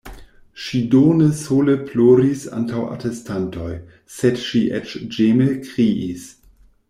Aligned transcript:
Ŝi 0.61 0.79
do 0.93 1.01
ne 1.17 1.25
sole 1.41 1.75
ploris 1.89 2.45
antaŭ 2.61 2.85
atestantoj, 2.95 3.69
sed 4.15 4.41
ŝi 4.47 4.63
eĉ 4.79 4.99
ĝeme 5.19 5.51
kriis. 5.69 6.27